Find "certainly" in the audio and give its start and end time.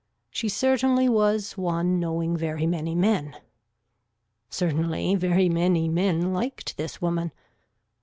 0.49-1.07, 4.49-5.13